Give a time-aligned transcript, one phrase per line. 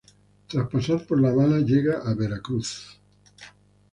[0.47, 2.99] Tras pasar por La Habana, llegan a Veracruz.